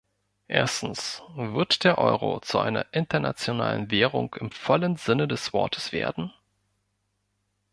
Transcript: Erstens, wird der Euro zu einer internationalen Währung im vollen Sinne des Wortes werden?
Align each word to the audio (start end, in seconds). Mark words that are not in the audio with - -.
Erstens, 0.47 1.21
wird 1.35 1.83
der 1.83 1.99
Euro 1.99 2.39
zu 2.39 2.57
einer 2.57 2.87
internationalen 2.91 3.91
Währung 3.91 4.35
im 4.39 4.49
vollen 4.49 4.95
Sinne 4.95 5.27
des 5.27 5.53
Wortes 5.53 5.91
werden? 5.91 6.33